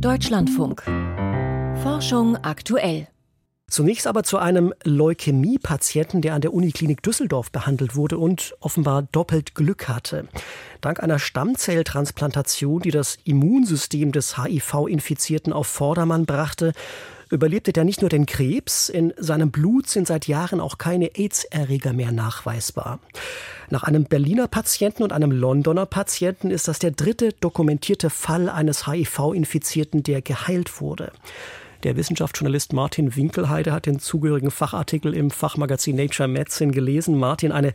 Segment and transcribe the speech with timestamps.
[0.00, 0.82] Deutschlandfunk.
[1.82, 3.08] Forschung aktuell.
[3.68, 9.54] Zunächst aber zu einem Leukämie-Patienten, der an der Uniklinik Düsseldorf behandelt wurde und offenbar doppelt
[9.54, 10.28] Glück hatte.
[10.82, 16.72] Dank einer Stammzelltransplantation, die das Immunsystem des HIV-Infizierten auf Vordermann brachte,
[17.30, 21.94] überlebte der nicht nur den Krebs, in seinem Blut sind seit Jahren auch keine AIDS-Erreger
[21.94, 23.00] mehr nachweisbar.
[23.70, 28.86] Nach einem Berliner Patienten und einem Londoner Patienten ist das der dritte dokumentierte Fall eines
[28.86, 31.12] HIV-Infizierten, der geheilt wurde.
[31.82, 37.18] Der Wissenschaftsjournalist Martin Winkelheide hat den zugehörigen Fachartikel im Fachmagazin Nature Medicine gelesen.
[37.18, 37.74] Martin, eine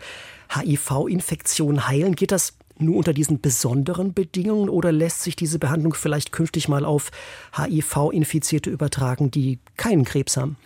[0.54, 6.32] HIV-Infektion heilen, geht das nur unter diesen besonderen Bedingungen oder lässt sich diese Behandlung vielleicht
[6.32, 7.12] künftig mal auf
[7.56, 10.58] HIV-Infizierte übertragen, die keinen Krebs haben?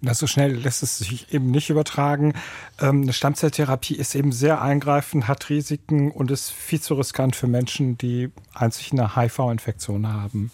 [0.00, 2.34] Na, so schnell lässt es sich eben nicht übertragen.
[2.80, 7.46] Ähm, eine Stammzelltherapie ist eben sehr eingreifend, hat Risiken und ist viel zu riskant für
[7.46, 10.50] Menschen, die einzig eine HIV-Infektion haben.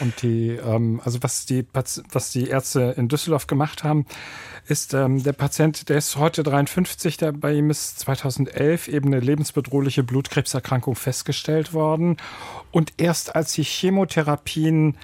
[0.00, 4.06] Und die, ähm, also was die, was die Ärzte in Düsseldorf gemacht haben,
[4.66, 9.20] ist ähm, der Patient, der ist heute 53, der bei ihm ist 2011 eben eine
[9.20, 12.16] lebensbedrohliche Blutkrebserkrankung festgestellt worden.
[12.70, 14.96] Und erst als die Chemotherapien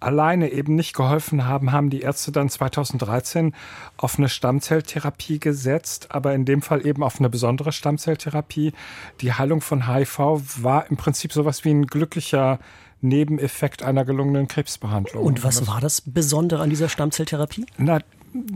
[0.00, 3.54] alleine eben nicht geholfen haben, haben die Ärzte dann 2013
[3.96, 8.72] auf eine Stammzelltherapie gesetzt, aber in dem Fall eben auf eine besondere Stammzelltherapie.
[9.20, 10.18] Die Heilung von HIV
[10.62, 12.58] war im Prinzip sowas wie ein glücklicher
[13.00, 15.24] Nebeneffekt einer gelungenen Krebsbehandlung.
[15.24, 17.66] Und was war das Besondere an dieser Stammzelltherapie?
[17.76, 18.00] Na,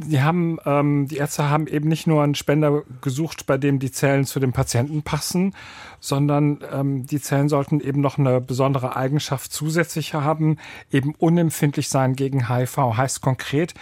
[0.08, 3.90] die haben, ähm, die Ärzte haben eben nicht nur einen Spender gesucht, bei dem die
[3.90, 5.54] Zellen zu dem Patienten passen,
[6.00, 10.58] sondern ähm, die Zellen sollten eben noch eine besondere Eigenschaft zusätzlich haben,
[10.90, 12.76] eben unempfindlich sein gegen HIV.
[12.96, 13.74] Heißt konkret,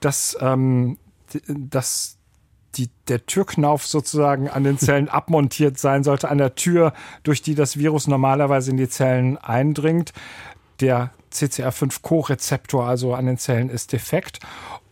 [0.00, 0.98] dass, ähm,
[1.48, 2.16] dass
[2.74, 7.54] die, der Türknauf sozusagen an den Zellen abmontiert sein sollte, an der Tür, durch die
[7.54, 10.12] das Virus normalerweise in die Zellen eindringt.
[10.80, 14.40] Der CCR5-Co-Rezeptor also an den Zellen ist defekt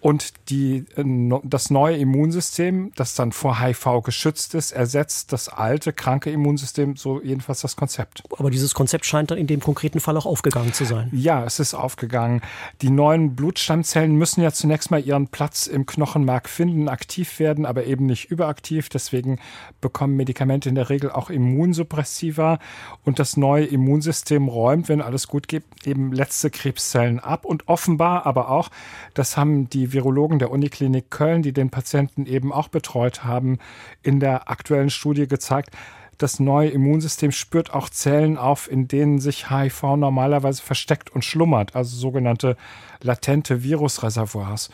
[0.05, 5.94] und die, äh, das neue Immunsystem, das dann vor HIV geschützt ist, ersetzt das alte,
[5.94, 8.22] kranke Immunsystem, so jedenfalls das Konzept.
[8.37, 11.09] Aber dieses Konzept scheint dann in dem konkreten Fall auch aufgegangen zu sein.
[11.10, 12.43] Ja, es ist aufgegangen.
[12.82, 17.87] Die neuen Blutstammzellen müssen ja zunächst mal ihren Platz im Knochenmark finden, aktiv werden, aber
[17.87, 18.91] eben nicht überaktiv.
[18.91, 19.38] Deswegen
[19.81, 22.59] bekommen Medikamente in der Regel auch Immunsuppressiva.
[23.04, 27.47] Und das neue Immunsystem räumt, wenn alles gut geht, eben letzte Krebszellen ab.
[27.47, 28.69] Und offenbar aber auch,
[29.14, 33.59] das haben die Virologen der Uniklinik Köln, die den Patienten eben auch betreut haben,
[34.03, 35.71] in der aktuellen Studie gezeigt,
[36.19, 41.75] das neue Immunsystem spürt auch Zellen auf, in denen sich HIV normalerweise versteckt und schlummert,
[41.75, 42.56] also sogenannte
[43.03, 44.71] latente Virusreservoirs.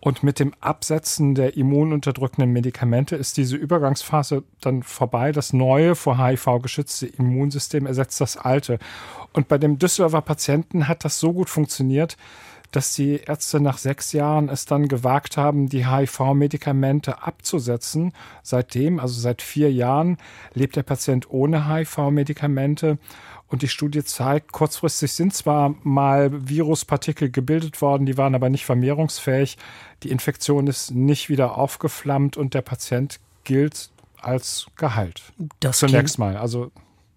[0.00, 5.32] Und mit dem Absetzen der immununterdrückenden Medikamente ist diese Übergangsphase dann vorbei.
[5.32, 8.78] Das neue, vor HIV geschützte Immunsystem ersetzt das alte.
[9.32, 12.18] Und bei dem Düsseldorfer Patienten hat das so gut funktioniert,
[12.74, 18.12] dass die Ärzte nach sechs Jahren es dann gewagt haben, die HIV-Medikamente abzusetzen.
[18.42, 20.18] Seitdem, also seit vier Jahren,
[20.54, 22.98] lebt der Patient ohne HIV-Medikamente.
[23.46, 28.64] Und die Studie zeigt, kurzfristig sind zwar mal Viruspartikel gebildet worden, die waren aber nicht
[28.64, 29.56] vermehrungsfähig.
[30.02, 35.22] Die Infektion ist nicht wieder aufgeflammt und der Patient gilt als geheilt.
[35.60, 36.36] Das Zunächst mal.
[36.36, 36.72] Also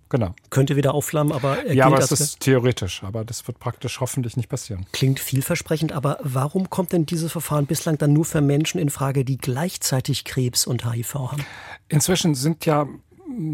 [0.10, 0.34] Genau.
[0.50, 4.38] Könnte wieder aufflammen, aber er Ja, aber es ist theoretisch, aber das wird praktisch hoffentlich
[4.38, 4.86] nicht passieren.
[4.94, 9.26] Klingt vielversprechend, aber warum kommt denn dieses Verfahren bislang dann nur für Menschen in Frage,
[9.26, 11.46] die gleichzeitig Krebs und HIV haben?
[11.90, 12.88] Inzwischen sind ja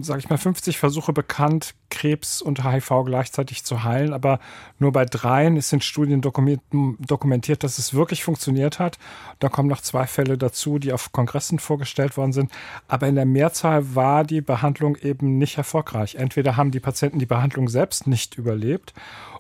[0.02, 4.14] sage ich mal, 50 Versuche bekannt, Krebs und HIV gleichzeitig zu heilen.
[4.14, 4.40] Aber
[4.80, 8.98] nur bei dreien ist in Studien dokumentiert, dass es wirklich funktioniert hat.
[9.40, 12.52] Da kommen noch zwei Fälle dazu, die auf Kongressen vorgestellt worden sind.
[12.88, 16.16] Aber in der Mehrzahl war die Behandlung eben nicht erfolgreich.
[16.16, 18.94] Entweder haben die Patienten die Behandlung selbst nicht überlebt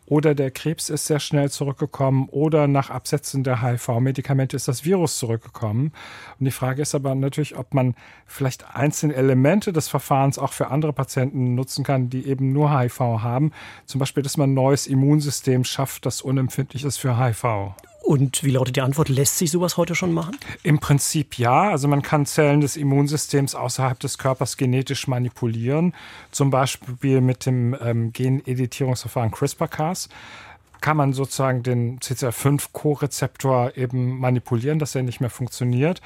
[0.05, 5.17] oder der Krebs ist sehr schnell zurückgekommen oder nach Absetzen der HIV-Medikamente ist das Virus
[5.17, 5.93] zurückgekommen.
[6.39, 10.67] Und die Frage ist aber natürlich, ob man vielleicht einzelne Elemente des Verfahrens auch für
[10.67, 13.51] andere Patienten nutzen kann, die eben nur HIV haben.
[13.85, 17.73] Zum Beispiel, dass man ein neues Immunsystem schafft, das unempfindlich ist für HIV.
[18.03, 19.07] Und wie lautet die Antwort?
[19.07, 20.37] Lässt sich sowas heute schon machen?
[20.61, 21.69] Im Prinzip ja.
[21.69, 25.93] Also man kann Zellen des Immunsystems außerhalb des Körpers genetisch manipulieren.
[26.29, 30.09] Zum Beispiel mit dem ähm, Geneditierungsverfahren CRISPR-Cas
[30.81, 36.01] kann man sozusagen den CCR5-Co-Rezeptor eben manipulieren, dass er nicht mehr funktioniert.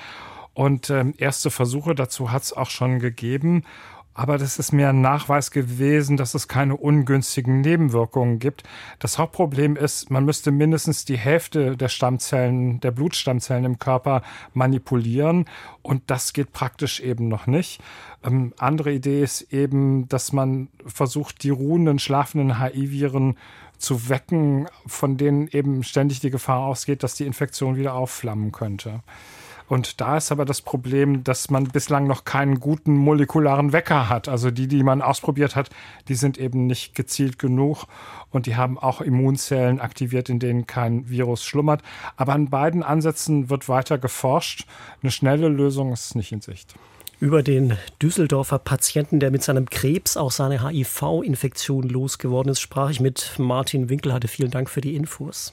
[0.53, 3.63] Und ähm, erste Versuche dazu hat es auch schon gegeben.
[4.17, 8.63] Aber das ist mehr ein Nachweis gewesen, dass es keine ungünstigen Nebenwirkungen gibt.
[8.97, 14.23] Das Hauptproblem ist, man müsste mindestens die Hälfte der Stammzellen, der Blutstammzellen im Körper
[14.55, 15.45] manipulieren
[15.83, 17.79] und das geht praktisch eben noch nicht.
[18.23, 23.37] Ähm, andere Idee ist eben, dass man versucht, die ruhenden, schlafenden HIV-Viren
[23.77, 29.03] zu wecken, von denen eben ständig die Gefahr ausgeht, dass die Infektion wieder aufflammen könnte.
[29.67, 34.29] Und da ist aber das Problem, dass man bislang noch keinen guten molekularen Wecker hat.
[34.29, 35.69] Also die, die man ausprobiert hat,
[36.07, 37.85] die sind eben nicht gezielt genug
[38.31, 41.81] und die haben auch Immunzellen aktiviert, in denen kein Virus schlummert.
[42.15, 44.65] Aber an beiden Ansätzen wird weiter geforscht.
[45.01, 46.75] Eine schnelle Lösung ist nicht in Sicht.
[47.19, 52.99] Über den Düsseldorfer Patienten, der mit seinem Krebs auch seine HIV-Infektion losgeworden ist, sprach ich
[52.99, 54.29] mit Martin Winkelhardt.
[54.29, 55.51] Vielen Dank für die Infos.